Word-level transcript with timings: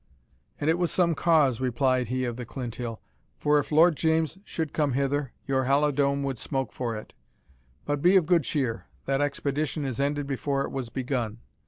"And 0.59 0.67
it 0.67 0.79
was 0.79 0.89
some 0.89 1.13
cause," 1.13 1.61
replied 1.61 2.07
he 2.07 2.25
of 2.25 2.35
the 2.35 2.43
Clinthill, 2.43 2.99
"for 3.37 3.59
if 3.59 3.71
Lord 3.71 3.95
James 3.95 4.39
should 4.43 4.73
come 4.73 4.93
hither, 4.93 5.31
your 5.45 5.65
Halidome 5.65 6.23
would 6.23 6.39
smoke 6.39 6.71
for 6.73 6.95
it. 6.95 7.13
But 7.85 8.01
be 8.01 8.15
of 8.15 8.25
good 8.25 8.43
cheer 8.43 8.87
that 9.05 9.21
expedition 9.21 9.85
is 9.85 9.99
ended 9.99 10.25
before 10.25 10.63
it 10.63 10.71
was 10.71 10.89
begun. 10.89 11.37